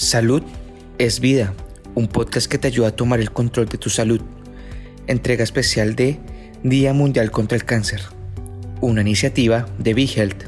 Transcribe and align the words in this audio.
Salud 0.00 0.42
es 0.96 1.20
vida, 1.20 1.52
un 1.94 2.08
podcast 2.08 2.50
que 2.50 2.56
te 2.56 2.68
ayuda 2.68 2.88
a 2.88 2.96
tomar 2.96 3.20
el 3.20 3.32
control 3.32 3.68
de 3.68 3.76
tu 3.76 3.90
salud. 3.90 4.22
Entrega 5.06 5.44
especial 5.44 5.94
de 5.94 6.18
Día 6.62 6.94
Mundial 6.94 7.30
contra 7.30 7.54
el 7.54 7.66
Cáncer, 7.66 8.00
una 8.80 9.02
iniciativa 9.02 9.66
de 9.76 9.92
BeHealth. 9.92 10.44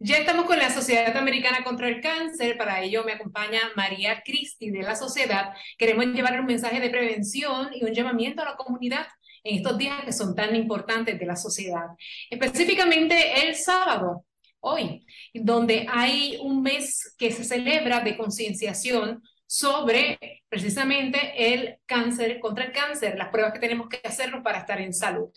Ya 0.00 0.16
estamos 0.16 0.46
con 0.46 0.58
la 0.58 0.68
Sociedad 0.68 1.16
Americana 1.16 1.62
contra 1.62 1.86
el 1.86 2.00
Cáncer. 2.00 2.58
Para 2.58 2.82
ello 2.82 3.04
me 3.04 3.12
acompaña 3.12 3.60
María 3.76 4.20
Cristi 4.24 4.70
de 4.70 4.82
la 4.82 4.96
Sociedad. 4.96 5.52
Queremos 5.78 6.06
llevar 6.06 6.40
un 6.40 6.46
mensaje 6.46 6.80
de 6.80 6.90
prevención 6.90 7.68
y 7.72 7.84
un 7.84 7.94
llamamiento 7.94 8.42
a 8.42 8.46
la 8.46 8.56
comunidad 8.56 9.06
en 9.44 9.58
estos 9.58 9.78
días 9.78 10.04
que 10.04 10.12
son 10.12 10.34
tan 10.34 10.56
importantes 10.56 11.20
de 11.20 11.24
la 11.24 11.36
sociedad. 11.36 11.86
Específicamente 12.30 13.46
el 13.46 13.54
sábado, 13.54 14.24
hoy, 14.64 15.06
donde 15.32 15.86
hay 15.88 16.38
un 16.42 16.62
mes 16.62 17.14
que 17.18 17.30
se 17.30 17.44
celebra 17.44 18.00
de 18.00 18.16
concienciación 18.16 19.22
sobre 19.46 20.18
precisamente 20.48 21.54
el 21.54 21.78
cáncer, 21.86 22.40
contra 22.40 22.64
el 22.64 22.72
cáncer, 22.72 23.16
las 23.16 23.28
pruebas 23.28 23.52
que 23.52 23.60
tenemos 23.60 23.88
que 23.88 24.00
hacernos 24.02 24.42
para 24.42 24.58
estar 24.58 24.80
en 24.80 24.92
salud. 24.92 25.30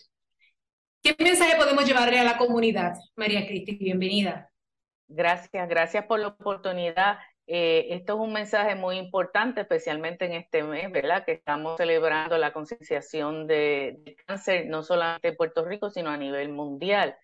¿Qué 1.02 1.14
mensaje 1.22 1.56
podemos 1.56 1.84
llevarle 1.86 2.18
a 2.18 2.24
la 2.24 2.36
comunidad? 2.38 2.94
María 3.16 3.46
Cristi, 3.46 3.76
bienvenida. 3.76 4.50
Gracias, 5.06 5.68
gracias 5.68 6.04
por 6.06 6.20
la 6.20 6.28
oportunidad. 6.28 7.18
Eh, 7.46 7.94
esto 7.94 8.14
es 8.14 8.20
un 8.20 8.32
mensaje 8.32 8.74
muy 8.74 8.98
importante, 8.98 9.60
especialmente 9.62 10.26
en 10.26 10.32
este 10.32 10.62
mes, 10.62 10.90
¿verdad? 10.90 11.24
Que 11.24 11.32
estamos 11.32 11.76
celebrando 11.76 12.36
la 12.36 12.52
concienciación 12.52 13.46
de, 13.46 13.96
de 14.00 14.16
cáncer, 14.16 14.66
no 14.66 14.82
solamente 14.82 15.28
en 15.28 15.36
Puerto 15.36 15.64
Rico, 15.64 15.88
sino 15.90 16.10
a 16.10 16.16
nivel 16.16 16.50
mundial. 16.50 17.16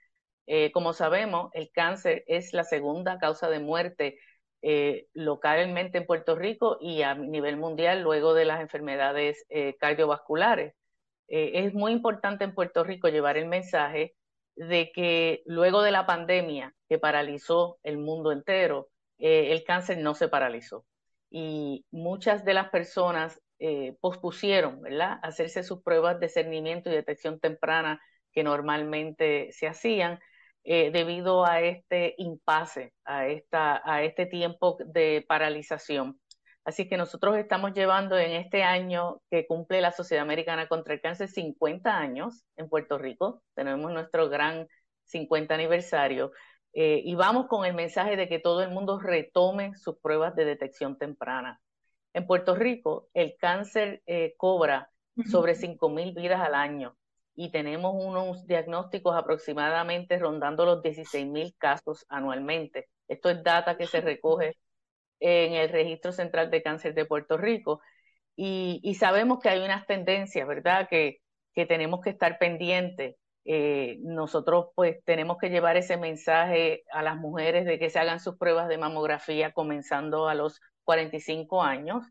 Eh, 0.46 0.72
como 0.72 0.92
sabemos, 0.92 1.50
el 1.54 1.70
cáncer 1.72 2.24
es 2.26 2.52
la 2.52 2.64
segunda 2.64 3.18
causa 3.18 3.48
de 3.48 3.60
muerte 3.60 4.18
eh, 4.62 5.08
localmente 5.14 5.98
en 5.98 6.06
Puerto 6.06 6.36
Rico 6.36 6.78
y 6.80 7.02
a 7.02 7.14
nivel 7.14 7.56
mundial 7.56 8.02
luego 8.02 8.34
de 8.34 8.44
las 8.44 8.60
enfermedades 8.60 9.44
eh, 9.48 9.76
cardiovasculares. 9.78 10.74
es 11.28 11.74
muy 11.74 11.92
importante 11.92 12.44
en 12.44 12.54
Puerto 12.54 12.84
Rico 12.84 13.08
llevar 13.08 13.36
el 13.38 13.46
mensaje 13.46 14.14
de 14.56 14.92
que 14.92 15.42
luego 15.46 15.82
de 15.82 15.90
la 15.90 16.06
pandemia 16.06 16.74
que 16.88 16.98
paralizó 16.98 17.78
el 17.82 17.98
mundo 17.98 18.30
entero, 18.32 18.88
el 19.18 19.64
cáncer 19.64 19.98
no 19.98 20.14
se 20.14 20.28
paralizó. 20.28 20.84
Y 21.30 21.86
muchas 21.90 22.44
de 22.44 22.54
las 22.54 22.68
personas 22.70 23.40
pospusieron, 24.00 24.82
hacerse 25.22 25.62
sus 25.62 25.82
pruebas 25.82 26.20
de 26.20 26.28
cernimiento 26.28 26.90
y 26.90 26.94
detección 26.94 27.40
temprana 27.40 28.00
que 28.32 28.44
normalmente 28.44 29.50
se 29.52 29.66
hacían 29.66 30.20
eh, 30.64 30.90
debido 30.90 31.44
a 31.44 31.60
este 31.60 32.14
impasse, 32.16 32.94
a, 33.04 33.26
esta, 33.26 33.82
a 33.84 34.02
este 34.02 34.24
tiempo 34.24 34.78
de 34.86 35.24
paralización. 35.28 36.18
Así 36.64 36.88
que 36.88 36.96
nosotros 36.96 37.36
estamos 37.36 37.74
llevando 37.74 38.16
en 38.16 38.32
este 38.32 38.62
año 38.62 39.20
que 39.30 39.46
cumple 39.46 39.82
la 39.82 39.92
Sociedad 39.92 40.22
Americana 40.22 40.66
contra 40.66 40.94
el 40.94 41.02
Cáncer 41.02 41.28
50 41.28 41.94
años 41.94 42.44
en 42.56 42.70
Puerto 42.70 42.96
Rico. 42.96 43.42
Tenemos 43.54 43.92
nuestro 43.92 44.30
gran 44.30 44.66
50 45.04 45.54
aniversario. 45.54 46.32
Eh, 46.72 47.02
y 47.04 47.14
vamos 47.14 47.46
con 47.46 47.66
el 47.66 47.74
mensaje 47.74 48.16
de 48.16 48.26
que 48.28 48.38
todo 48.38 48.62
el 48.62 48.70
mundo 48.70 48.98
retome 48.98 49.74
sus 49.76 49.98
pruebas 49.98 50.34
de 50.34 50.46
detección 50.46 50.96
temprana. 50.96 51.60
En 52.14 52.26
Puerto 52.26 52.54
Rico, 52.54 53.08
el 53.12 53.36
cáncer 53.36 54.02
eh, 54.06 54.34
cobra 54.38 54.90
sobre 55.30 55.54
5.000 55.54 56.14
vidas 56.14 56.40
al 56.40 56.54
año 56.54 56.96
y 57.34 57.50
tenemos 57.50 57.94
unos 57.96 58.46
diagnósticos 58.46 59.16
aproximadamente 59.16 60.18
rondando 60.18 60.64
los 60.64 60.82
16 60.82 61.26
mil 61.26 61.54
casos 61.58 62.06
anualmente. 62.08 62.88
Esto 63.08 63.30
es 63.30 63.42
data 63.42 63.76
que 63.76 63.86
se 63.86 64.00
recoge 64.00 64.56
en 65.20 65.54
el 65.54 65.68
Registro 65.70 66.12
Central 66.12 66.50
de 66.50 66.62
Cáncer 66.62 66.94
de 66.94 67.06
Puerto 67.06 67.36
Rico 67.36 67.80
y, 68.36 68.96
sabemos 68.98 69.38
que 69.40 69.48
hay 69.48 69.60
unas 69.60 69.86
tendencias, 69.86 70.46
¿verdad? 70.46 70.88
Que, 70.88 71.18
que 71.54 71.66
tenemos 71.66 72.00
que 72.00 72.10
estar 72.10 72.38
pendientes. 72.38 73.16
Eh, 73.44 73.98
nosotros 74.00 74.68
pues 74.74 75.04
tenemos 75.04 75.36
que 75.38 75.50
llevar 75.50 75.76
ese 75.76 75.96
mensaje 75.98 76.84
a 76.90 77.02
las 77.02 77.16
mujeres 77.16 77.66
de 77.66 77.78
que 77.78 77.90
se 77.90 77.98
hagan 77.98 78.18
sus 78.20 78.36
pruebas 78.38 78.68
de 78.68 78.78
mamografía 78.78 79.52
comenzando 79.52 80.28
a 80.28 80.34
los 80.34 80.60
45 80.84 81.62
años 81.62 82.04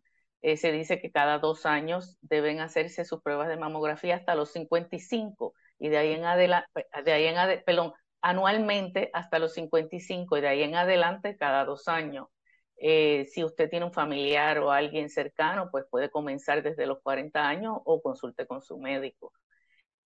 eh, 0.44 0.58
se 0.58 0.72
dice 0.74 1.00
que 1.00 1.12
cada 1.12 1.40
dos 1.40 1.66
años 1.66 2.18
deben 2.22 2.60
hacerse 2.60 3.06
sus 3.06 3.22
pruebas 3.22 3.48
de 3.48 3.58
mamografía 3.58 4.16
hasta 4.16 4.36
los 4.36 4.52
55 4.52 5.54
y 5.80 5.90
de 5.90 5.98
ahí 5.98 6.12
en 6.12 6.26
adelante, 6.26 6.86
de 7.06 7.12
ahí 7.14 7.26
en 7.26 7.64
perdón, 7.66 7.94
anualmente 8.22 9.10
hasta 9.14 9.40
los 9.40 9.54
55 9.54 10.38
y 10.38 10.42
de 10.42 10.48
ahí 10.50 10.64
en 10.64 10.76
adelante 10.76 11.38
cada 11.38 11.66
dos 11.66 11.88
años. 11.88 12.28
Eh, 12.78 13.26
si 13.32 13.44
usted 13.46 13.70
tiene 13.70 13.86
un 13.86 13.94
familiar 13.94 14.60
o 14.60 14.72
alguien 14.72 15.10
cercano, 15.10 15.70
pues 15.72 15.86
puede 15.90 16.10
comenzar 16.12 16.62
desde 16.62 16.88
los 16.88 17.00
40 17.02 17.48
años 17.48 17.78
o 17.86 18.02
consulte 18.02 18.46
con 18.46 18.62
su 18.62 18.78
médico. 18.78 19.32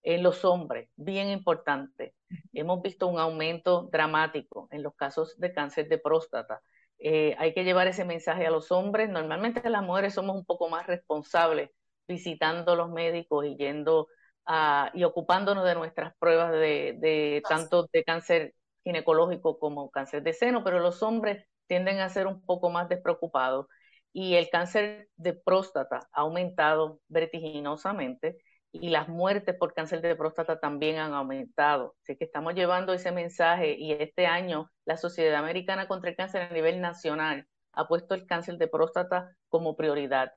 En 0.03 0.23
los 0.23 0.45
hombres, 0.45 0.91
bien 0.97 1.29
importante, 1.31 2.15
hemos 2.53 2.83
visto 2.83 3.07
un 3.09 3.19
aumento 3.19 3.89
dramático 3.91 4.69
en 4.71 4.83
los 4.83 4.95
casos 4.95 5.39
de 5.39 5.53
cáncer 5.55 5.89
de 5.89 5.99
próstata. 5.99 6.61
Eh, 6.99 7.34
hay 7.39 7.53
que 7.55 7.65
llevar 7.65 7.89
ese 7.89 8.05
mensaje 8.05 8.47
a 8.47 8.51
los 8.51 8.73
hombres. 8.73 9.09
Normalmente 9.09 9.69
las 9.71 9.83
mujeres 9.83 10.15
somos 10.15 10.37
un 10.37 10.45
poco 10.45 10.69
más 10.69 10.87
responsables 10.87 11.71
visitando 12.09 12.77
los 12.77 12.91
médicos 12.91 13.45
y 13.47 13.57
yendo 13.57 14.09
a, 14.47 14.91
y 14.95 15.05
ocupándonos 15.05 15.65
de 15.65 15.75
nuestras 15.75 16.15
pruebas 16.19 16.53
de, 16.53 16.97
de 16.99 17.43
tanto 17.49 17.89
de 17.93 18.05
cáncer 18.05 18.55
ginecológico 18.85 19.59
como 19.59 19.91
cáncer 19.91 20.23
de 20.23 20.33
seno, 20.33 20.62
pero 20.62 20.79
los 20.79 21.03
hombres 21.03 21.45
tienden 21.67 21.99
a 21.99 22.09
ser 22.09 22.27
un 22.29 22.41
poco 22.45 22.71
más 22.71 22.89
despreocupados 22.89 23.67
y 24.12 24.35
el 24.37 24.49
cáncer 24.49 25.09
de 25.17 25.35
próstata 25.35 26.09
ha 26.12 26.21
aumentado 26.21 27.01
vertiginosamente 27.09 28.39
y 28.72 28.91
las 28.91 29.09
muertes 29.09 29.56
por 29.56 29.75
cáncer 29.75 30.00
de 30.03 30.16
próstata 30.16 30.59
también 30.60 30.99
han 30.99 31.15
aumentado. 31.15 31.97
Así 32.03 32.16
que 32.16 32.25
estamos 32.25 32.54
llevando 32.54 32.93
ese 32.93 33.12
mensaje 33.12 33.77
y 33.78 33.93
este 33.93 34.27
año 34.27 34.71
la 34.84 34.97
Sociedad 34.97 35.37
Americana 35.37 35.88
contra 35.88 36.10
el 36.10 36.16
Cáncer 36.16 36.43
a 36.43 36.50
nivel 36.50 36.81
nacional 36.81 37.47
ha 37.76 37.87
puesto 37.88 38.15
el 38.15 38.26
cáncer 38.26 38.59
de 38.59 38.69
próstata 38.69 39.37
como 39.49 39.76
prioridad. 39.76 40.32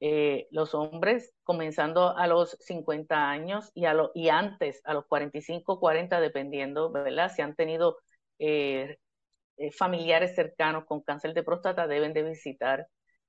Eh, 0.00 0.48
los 0.50 0.74
hombres 0.74 1.32
comenzando 1.44 2.16
a 2.16 2.26
los 2.26 2.56
50 2.60 3.30
años 3.30 3.70
y, 3.74 3.84
a 3.84 3.92
lo, 3.94 4.12
y 4.14 4.30
antes, 4.30 4.80
a 4.84 4.94
los 4.94 5.06
45, 5.06 5.78
40, 5.78 6.20
dependiendo, 6.20 6.90
¿verdad? 6.90 7.30
Si 7.34 7.42
han 7.42 7.54
tenido 7.54 7.98
eh, 8.38 8.96
eh, 9.58 9.70
familiares 9.72 10.34
cercanos 10.34 10.84
con 10.86 11.02
cáncer 11.02 11.34
de 11.34 11.42
próstata, 11.42 11.86
deben 11.86 12.14
de 12.14 12.22
visitar 12.24 12.86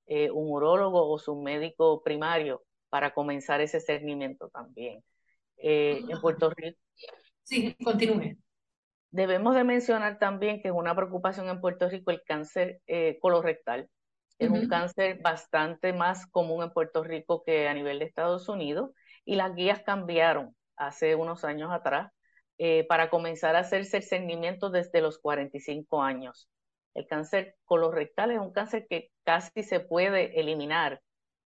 un 0.07 0.51
urólogo 0.51 1.09
o 1.09 1.17
su 1.19 1.37
médico 1.37 2.03
primario 2.03 2.63
para 2.91 3.13
comenzar 3.13 3.61
ese 3.61 3.79
seguimiento 3.79 4.49
también. 4.49 5.01
Eh, 5.57 6.01
en 6.09 6.19
Puerto 6.19 6.49
Rico. 6.49 6.77
Sí, 7.43 7.73
continúe. 7.83 8.37
Debemos 9.11 9.55
de 9.55 9.63
mencionar 9.63 10.19
también 10.19 10.61
que 10.61 10.67
es 10.67 10.73
una 10.73 10.93
preocupación 10.95 11.47
en 11.47 11.61
Puerto 11.61 11.89
Rico 11.89 12.11
el 12.11 12.21
cáncer 12.23 12.81
eh, 12.87 13.17
colorectal. 13.21 13.89
Es 14.37 14.49
un 14.49 14.67
cáncer 14.67 15.19
bastante 15.21 15.93
más 15.93 16.25
común 16.27 16.63
en 16.63 16.71
Puerto 16.71 17.03
Rico 17.03 17.43
que 17.45 17.67
a 17.67 17.73
nivel 17.73 17.99
de 17.99 18.05
Estados 18.05 18.49
Unidos 18.49 18.91
y 19.23 19.35
las 19.35 19.53
guías 19.53 19.83
cambiaron 19.83 20.55
hace 20.75 21.15
unos 21.15 21.45
años 21.45 21.71
atrás 21.71 22.11
eh, 22.57 22.85
para 22.87 23.09
comenzar 23.09 23.55
a 23.55 23.59
hacerse 23.59 23.97
el 23.97 24.03
seguimiento 24.03 24.69
desde 24.69 25.01
los 25.01 25.19
45 25.19 26.01
años. 26.01 26.49
El 26.93 27.07
cáncer 27.07 27.55
colorectal 27.65 28.31
es 28.31 28.39
un 28.39 28.51
cáncer 28.51 28.87
que 28.89 29.11
casi 29.23 29.63
se 29.63 29.79
puede 29.79 30.39
eliminar 30.39 31.01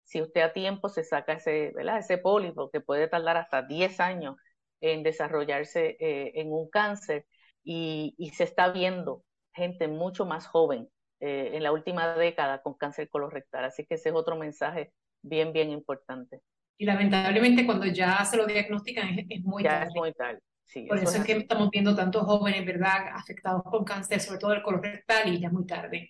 si 0.06 0.22
usted 0.22 0.42
a 0.42 0.54
tiempo 0.54 0.88
se 0.88 1.04
saca 1.04 1.34
ese, 1.34 1.72
¿verdad? 1.76 1.98
ese 1.98 2.18
pólipo 2.18 2.70
que 2.70 2.80
puede 2.80 3.08
tardar 3.08 3.38
hasta 3.38 3.64
10 3.64 4.00
años 4.00 4.36
en 4.80 5.04
desarrollarse 5.04 5.98
eh, 6.00 6.32
en 6.36 6.52
un 6.54 6.70
cáncer 6.70 7.26
y, 7.64 8.16
se 8.34 8.44
está 8.44 8.72
viendo 8.72 9.24
gente 9.54 9.88
mucho 9.88 10.26
más 10.26 10.46
joven 10.46 10.88
eh, 11.20 11.52
en 11.54 11.64
la 11.64 11.72
última 11.72 12.16
década 12.16 12.62
con 12.62 12.76
cáncer 12.76 13.10
colorectal. 13.10 13.66
Así 13.66 13.86
que 13.86 13.96
ese 13.96 14.10
es 14.10 14.16
otro 14.16 14.36
mensaje 14.36 14.94
bien, 15.24 15.52
bien 15.52 15.72
importante. 15.72 16.42
Y 16.78 16.86
lamentablemente 16.86 17.66
cuando 17.66 17.88
ya 17.88 18.24
se 18.26 18.38
lo 18.38 18.46
diagnostican 18.46 19.18
es, 19.18 19.44
muy 19.44 19.64
ya 19.64 19.84
es 19.84 19.94
muy 19.96 20.14
tarde. 20.14 20.40
Por 20.88 20.98
eso, 20.98 21.18
es, 21.18 21.24
que 21.24 21.34
estamos 21.34 21.70
viendo 21.70 21.96
tantos 21.96 22.24
jóvenes, 22.24 22.66
¿verdad?, 22.66 23.08
afectados 23.14 23.64
con 23.64 23.86
cáncer, 23.86 24.20
sobre 24.20 24.40
todo 24.40 24.54
el 24.54 24.62
colorectal, 24.62 25.34
y 25.34 25.40
ya 25.40 25.50
muy 25.50 25.66
tarde. 25.66 26.10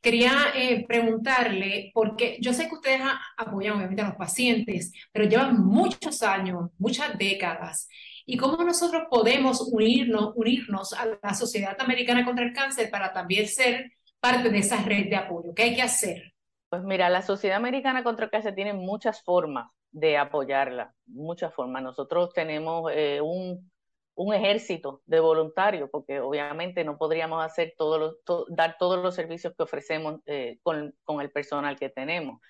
Quería 0.00 0.32
eh, 0.54 0.86
preguntarle, 0.86 1.90
porque 1.92 2.38
yo 2.40 2.52
sé 2.52 2.68
que 2.68 2.76
ustedes 2.76 3.02
apoyan 3.36 3.76
obviamente 3.76 4.02
a 4.02 4.08
los 4.08 4.16
pacientes, 4.16 4.92
pero 5.12 5.28
llevan 5.28 5.62
muchos 5.62 6.22
años, 6.22 6.70
muchas 6.78 7.18
décadas. 7.18 7.88
¿Y 8.24 8.36
cómo 8.36 8.62
nosotros 8.64 9.04
podemos 9.10 9.60
unirnos, 9.60 10.32
unirnos 10.34 10.92
a 10.94 11.06
la 11.22 11.34
Sociedad 11.34 11.76
Americana 11.78 12.24
contra 12.24 12.44
el 12.44 12.52
Cáncer 12.52 12.90
para 12.90 13.12
también 13.12 13.46
ser 13.46 13.92
parte 14.18 14.48
de 14.48 14.58
esa 14.58 14.82
red 14.82 15.10
de 15.10 15.16
apoyo? 15.16 15.54
¿Qué 15.54 15.64
hay 15.64 15.74
que 15.74 15.82
hacer? 15.82 16.32
Pues 16.68 16.82
mira, 16.82 17.10
la 17.10 17.22
Sociedad 17.22 17.56
Americana 17.56 18.02
contra 18.02 18.24
el 18.24 18.30
Cáncer 18.30 18.54
tiene 18.54 18.72
muchas 18.72 19.22
formas 19.22 19.70
de 19.90 20.16
apoyarla, 20.16 20.94
muchas 21.06 21.54
formas. 21.54 21.82
Nosotros 21.82 22.32
tenemos 22.34 22.90
eh, 22.94 23.20
un 23.20 23.70
un 24.16 24.34
ejército 24.34 25.02
de 25.06 25.20
voluntarios, 25.20 25.90
porque 25.90 26.20
obviamente 26.20 26.84
no 26.84 26.96
podríamos 26.96 27.44
hacer 27.44 27.74
todos 27.76 28.16
dar 28.48 28.76
todos 28.78 29.02
los 29.02 29.14
servicios 29.14 29.54
que 29.54 29.62
ofrecemos 29.62 30.20
eh, 30.24 30.58
con, 30.62 30.94
con, 31.04 31.20
el 31.20 31.30
personal 31.30 31.78
que 31.78 31.90
tenemos. 31.90 32.40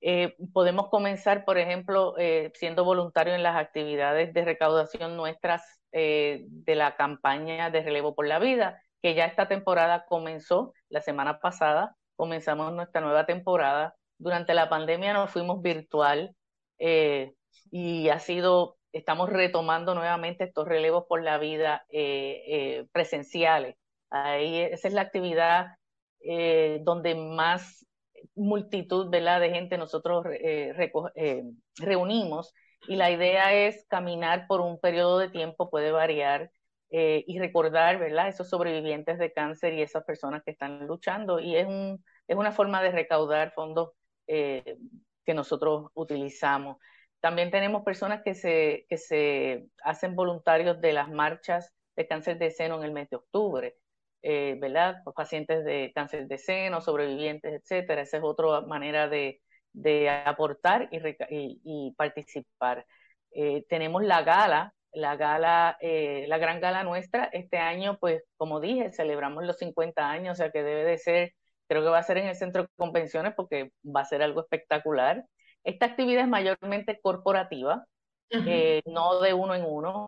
Eh, 0.00 0.34
podemos 0.54 0.88
comenzar, 0.88 1.44
por 1.44 1.58
ejemplo, 1.58 2.14
eh, 2.16 2.50
siendo 2.54 2.84
voluntarios 2.84 3.36
en 3.36 3.42
las 3.42 3.56
actividades 3.56 4.32
de 4.32 4.44
recaudación 4.44 5.16
nuestras 5.16 5.62
de 5.92 6.74
la 6.76 6.94
campaña 6.94 7.68
de 7.68 7.82
relevo 7.82 8.14
por 8.14 8.24
la 8.24 8.38
vida, 8.38 8.80
que 9.02 9.14
ya 9.14 9.24
esta 9.24 9.48
temporada 9.48 10.06
comenzó 10.06 10.72
la 10.88 11.00
semana 11.00 11.40
pasada, 11.40 11.96
comenzamos 12.14 12.72
nuestra 12.72 13.00
nueva 13.00 13.26
temporada. 13.26 13.96
Durante 14.16 14.54
la 14.54 14.68
pandemia 14.68 15.12
nos 15.12 15.32
fuimos 15.32 15.60
virtual 15.62 16.36
y 16.78 18.08
ha 18.08 18.18
sido 18.20 18.78
estamos 18.92 19.30
retomando 19.30 19.94
nuevamente 19.94 20.44
estos 20.44 20.66
relevos 20.66 21.04
por 21.08 21.22
la 21.22 21.38
vida 21.38 21.84
eh, 21.90 22.42
eh, 22.46 22.86
presenciales. 22.92 23.76
Ahí, 24.10 24.58
esa 24.60 24.88
es 24.88 24.94
la 24.94 25.02
actividad 25.02 25.76
eh, 26.20 26.80
donde 26.82 27.14
más 27.14 27.86
multitud 28.34 29.08
¿verdad? 29.08 29.40
de 29.40 29.50
gente 29.50 29.78
nosotros 29.78 30.26
reunimos 31.78 32.52
y 32.88 32.96
la 32.96 33.10
idea 33.10 33.54
es 33.54 33.86
caminar 33.88 34.46
por 34.46 34.60
un 34.60 34.78
periodo 34.80 35.18
de 35.18 35.30
tiempo, 35.30 35.70
puede 35.70 35.90
variar, 35.92 36.50
y 36.92 37.38
recordar 37.38 38.00
¿verdad? 38.00 38.26
esos 38.26 38.50
sobrevivientes 38.50 39.16
de 39.18 39.32
cáncer 39.32 39.74
y 39.74 39.82
esas 39.82 40.04
personas 40.04 40.42
que 40.42 40.50
están 40.50 40.88
luchando. 40.88 41.38
Y 41.38 41.54
es, 41.56 41.66
un, 41.66 42.04
es 42.26 42.36
una 42.36 42.50
forma 42.50 42.82
de 42.82 42.90
recaudar 42.90 43.52
fondos 43.52 43.92
que 44.26 45.34
nosotros 45.34 45.90
utilizamos. 45.94 46.78
También 47.20 47.50
tenemos 47.50 47.82
personas 47.84 48.22
que 48.22 48.34
se, 48.34 48.86
que 48.88 48.96
se 48.98 49.66
hacen 49.84 50.16
voluntarios 50.16 50.80
de 50.80 50.92
las 50.92 51.10
marchas 51.10 51.72
de 51.96 52.06
cáncer 52.06 52.38
de 52.38 52.50
seno 52.50 52.78
en 52.78 52.84
el 52.84 52.92
mes 52.92 53.10
de 53.10 53.16
octubre, 53.16 53.76
eh, 54.22 54.56
¿verdad? 54.60 55.02
Pacientes 55.14 55.64
de 55.64 55.92
cáncer 55.94 56.26
de 56.28 56.38
seno, 56.38 56.80
sobrevivientes, 56.80 57.52
etcétera. 57.52 58.02
Esa 58.02 58.18
es 58.18 58.22
otra 58.24 58.62
manera 58.62 59.08
de, 59.08 59.40
de 59.72 60.08
aportar 60.10 60.88
y, 60.92 61.60
y, 61.64 61.92
participar. 61.96 62.86
Eh, 63.32 63.64
tenemos 63.68 64.02
la 64.02 64.22
gala, 64.22 64.74
la 64.92 65.16
gala, 65.16 65.76
eh, 65.80 66.24
la 66.28 66.38
gran 66.38 66.60
gala 66.60 66.84
nuestra. 66.84 67.24
Este 67.32 67.58
año, 67.58 67.98
pues, 67.98 68.22
como 68.36 68.60
dije, 68.60 68.92
celebramos 68.92 69.44
los 69.44 69.58
50 69.58 70.10
años, 70.10 70.34
o 70.34 70.36
sea 70.36 70.50
que 70.50 70.62
debe 70.62 70.84
de 70.84 70.98
ser, 70.98 71.34
creo 71.68 71.82
que 71.82 71.90
va 71.90 71.98
a 71.98 72.02
ser 72.02 72.18
en 72.18 72.28
el 72.28 72.34
centro 72.36 72.62
de 72.62 72.68
convenciones 72.76 73.34
porque 73.36 73.72
va 73.84 74.00
a 74.02 74.04
ser 74.04 74.22
algo 74.22 74.40
espectacular. 74.40 75.24
Esta 75.64 75.86
actividad 75.86 76.22
es 76.22 76.28
mayormente 76.28 77.00
corporativa, 77.00 77.84
eh, 78.30 78.82
no 78.86 79.20
de 79.20 79.34
uno 79.34 79.54
en 79.54 79.64
uno, 79.66 80.06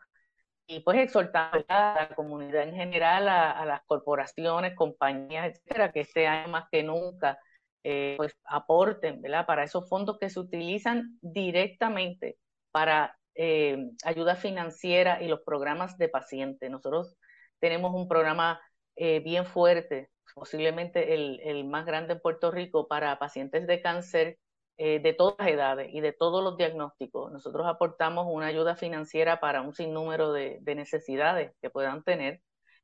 y 0.67 0.81
pues 0.81 0.99
exhortar 0.99 1.65
a 1.69 2.09
la 2.09 2.15
comunidad 2.15 2.63
en 2.63 2.75
general, 2.75 3.29
a, 3.29 3.65
las 3.67 3.83
corporaciones, 3.85 4.75
compañías, 4.75 5.49
etcétera, 5.49 5.93
que 5.93 6.01
este 6.01 6.27
año 6.27 6.49
más 6.49 6.67
que 6.71 6.83
nunca 6.83 7.39
eh, 7.85 8.15
pues 8.17 8.37
aporten, 8.45 9.21
¿verdad? 9.21 9.45
Para 9.45 9.65
esos 9.65 9.89
fondos 9.89 10.19
que 10.19 10.31
se 10.31 10.41
utilizan 10.41 11.19
directamente 11.21 12.39
para 12.71 13.19
eh, 13.35 13.91
ayuda 14.05 14.37
financiera 14.37 15.23
y 15.23 15.29
los 15.29 15.41
programas 15.41 15.99
de 15.99 16.09
pacientes. 16.09 16.71
Nosotros 16.71 17.17
tenemos 17.59 17.93
un 17.95 18.09
programa 18.09 18.61
bien 18.95 19.47
fuerte, 19.47 20.11
posiblemente 20.35 21.15
el, 21.15 21.41
el, 21.43 21.65
más 21.65 21.87
grande 21.87 22.13
en 22.15 22.21
Puerto 22.21 22.51
Rico 22.51 22.87
para 22.89 23.19
pacientes 23.19 23.67
de 23.67 23.81
cáncer 23.81 24.39
eh, 24.85 24.99
de 24.99 25.13
todas 25.13 25.37
las 25.39 25.47
edades 25.47 25.95
y 25.95 26.01
de 26.01 26.13
todos 26.13 26.43
los 26.43 26.57
diagnósticos. 26.57 27.31
Nosotros 27.31 27.69
aportamos 27.69 28.27
una 28.29 28.47
ayuda 28.47 28.75
financiera 28.75 29.39
para 29.39 29.63
un 29.63 29.73
sinnúmero 29.73 30.33
de, 30.33 30.61
necesidades 30.75 31.53
que 31.63 31.71
puedan 31.71 32.03
tener. 32.03 32.41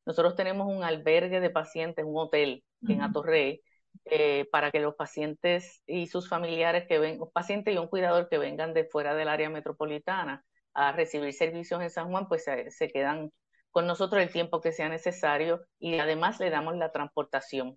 Nosotros 0.06 0.36
tenemos 0.36 0.68
un 0.68 0.84
albergue 0.84 1.40
de 1.40 1.50
pacientes, 1.50 2.04
un 2.04 2.16
hotel 2.16 2.62
en 2.86 3.02
Atorrey, 3.02 3.62
eh, 4.04 4.46
para 4.52 4.70
que 4.70 4.78
los 4.78 4.94
pacientes 4.94 5.82
y 5.88 6.06
sus 6.06 6.28
familiares 6.28 6.86
que 6.86 7.00
ven, 7.00 7.20
un 7.20 7.32
paciente 7.32 7.72
y 7.72 7.78
un 7.78 7.88
cuidador 7.88 8.28
que 8.28 8.38
vengan 8.38 8.74
de 8.74 8.84
fuera 8.84 9.16
del 9.16 9.28
área 9.28 9.50
metropolitana 9.50 10.44
a 10.74 10.92
recibir 10.92 11.32
servicios 11.32 11.82
en 11.82 11.90
San 11.90 12.12
Juan, 12.12 12.28
pues 12.28 12.44
se 12.44 12.88
quedan 12.92 13.32
con 13.72 13.88
nosotros 13.88 14.22
el 14.22 14.30
tiempo 14.30 14.60
que 14.60 14.70
sea 14.70 14.88
necesario 14.88 15.62
y 15.80 15.98
además 15.98 16.38
le 16.38 16.50
damos 16.50 16.76
la 16.76 16.92
transportación 16.92 17.76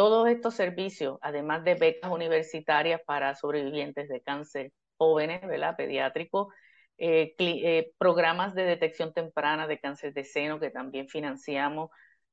todos 0.00 0.28
estos 0.30 0.54
servicios, 0.54 1.18
además 1.20 1.62
de 1.62 1.74
becas 1.74 2.10
universitarias 2.10 3.02
para 3.04 3.34
sobrevivientes 3.34 4.08
de 4.08 4.22
cáncer 4.22 4.72
jóvenes, 4.96 5.42
¿verdad? 5.46 5.76
Pediátricos, 5.76 6.48
eh, 6.96 7.34
eh, 7.38 7.92
programas 7.98 8.54
de 8.54 8.62
detección 8.62 9.12
temprana 9.12 9.66
de 9.66 9.78
cáncer 9.78 10.14
de 10.14 10.24
seno 10.24 10.58
que 10.58 10.70
también 10.70 11.06
financiamos. 11.10 11.90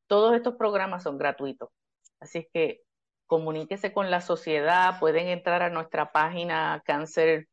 Todos 0.07 0.33
estos 0.33 0.55
programas 0.55 1.03
son 1.03 1.17
gratuitos. 1.17 1.67
Así 2.21 2.47
que 2.53 2.83
comuníquese 3.25 3.91
con 3.91 4.09
la 4.11 4.21
sociedad, 4.21 4.97
pueden 5.01 5.27
entrar 5.27 5.61
a 5.61 5.69
nuestra 5.69 6.13
página 6.13 6.81
cancerpr.org 6.85 7.49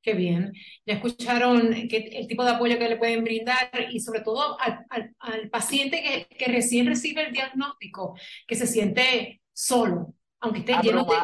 Qué 0.00 0.14
bien. 0.14 0.52
Ya 0.86 0.94
escucharon 0.94 1.74
el 1.74 2.28
tipo 2.28 2.44
de 2.44 2.50
apoyo 2.50 2.78
que 2.78 2.88
le 2.88 2.96
pueden 2.96 3.24
brindar 3.24 3.68
y 3.90 3.98
sobre 3.98 4.20
todo 4.20 4.56
al, 4.60 4.86
al, 5.18 5.50
paciente 5.50 6.02
que, 6.02 6.36
que, 6.36 6.52
recién 6.52 6.86
recibe 6.86 7.26
el 7.26 7.32
diagnóstico, 7.32 8.16
que 8.46 8.54
se 8.54 8.68
siente 8.68 9.42
solo, 9.52 10.14
aunque 10.40 10.60
esté 10.60 10.76
lleno 10.82 11.04
de... 11.04 11.16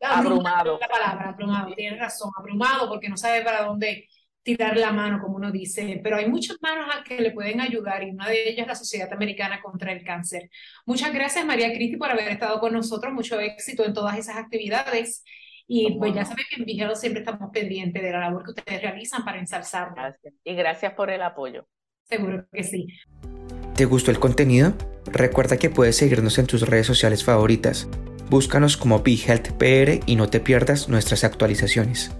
Abrumado. 0.00 0.78
La 0.80 0.88
palabra, 0.88 1.28
abrumado, 1.30 1.74
tiene 1.74 1.98
razón, 1.98 2.30
abrumado 2.38 2.88
porque 2.88 3.08
no 3.08 3.16
sabe 3.16 3.42
para 3.42 3.64
dónde 3.64 4.08
tirar 4.42 4.76
la 4.76 4.92
mano, 4.92 5.20
como 5.20 5.36
uno 5.36 5.50
dice, 5.50 6.00
pero 6.02 6.16
hay 6.16 6.28
muchas 6.28 6.56
manos 6.60 6.88
a 6.94 7.02
que 7.02 7.20
le 7.20 7.32
pueden 7.32 7.60
ayudar 7.60 8.02
y 8.02 8.10
una 8.10 8.28
de 8.28 8.48
ellas 8.48 8.62
es 8.62 8.66
la 8.66 8.74
Sociedad 8.74 9.12
Americana 9.12 9.60
contra 9.60 9.92
el 9.92 10.02
Cáncer. 10.04 10.50
Muchas 10.86 11.12
gracias, 11.12 11.44
María 11.44 11.72
Cristi, 11.72 11.96
por 11.96 12.10
haber 12.10 12.28
estado 12.28 12.58
con 12.60 12.72
nosotros. 12.72 13.12
Mucho 13.12 13.38
éxito 13.40 13.84
en 13.84 13.92
todas 13.92 14.18
esas 14.18 14.36
actividades. 14.36 15.24
Y 15.66 15.98
pues 15.98 16.14
ya 16.14 16.24
saben 16.24 16.46
que 16.48 16.56
en 16.56 16.64
Vigelo 16.64 16.94
siempre 16.96 17.20
estamos 17.20 17.50
pendientes 17.52 18.02
de 18.02 18.10
la 18.10 18.20
labor 18.20 18.42
que 18.42 18.50
ustedes 18.52 18.80
realizan 18.80 19.22
para 19.22 19.38
ensalzarlo. 19.38 19.94
Gracias. 19.96 20.34
Y 20.42 20.54
gracias 20.54 20.94
por 20.94 21.10
el 21.10 21.20
apoyo. 21.20 21.68
Seguro 22.04 22.46
que 22.50 22.64
sí. 22.64 22.86
¿Te 23.74 23.84
gustó 23.84 24.10
el 24.10 24.18
contenido? 24.18 24.72
Recuerda 25.06 25.58
que 25.58 25.68
puedes 25.68 25.96
seguirnos 25.96 26.38
en 26.38 26.46
tus 26.46 26.62
redes 26.62 26.86
sociales 26.86 27.22
favoritas. 27.22 27.86
Búscanos 28.30 28.76
como 28.76 29.02
BeHealthPR 29.02 30.00
y 30.06 30.16
no 30.16 30.28
te 30.28 30.40
pierdas 30.40 30.88
nuestras 30.88 31.22
actualizaciones. 31.22 32.10